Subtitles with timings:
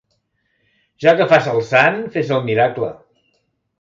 [1.05, 2.91] Ja que fas el sant, fes el miracle.